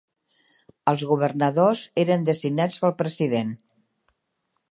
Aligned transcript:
Els 0.91 1.03
governadors 1.09 1.83
eren 2.05 2.25
designats 2.31 2.79
pel 2.85 2.97
president. 3.05 3.53